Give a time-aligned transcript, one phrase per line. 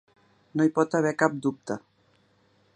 [0.61, 1.77] No hi pot haver cap dubte.